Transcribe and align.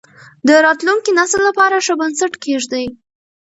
د 0.47 0.49
راتلونکي 0.65 1.11
نسل 1.19 1.41
لپاره 1.49 1.83
ښه 1.85 1.93
بنسټ 1.99 2.33
کېږدئ. 2.43 2.85